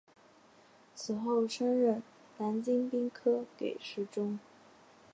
[0.95, 2.01] 此后升任
[2.39, 4.39] 南京兵科给事中。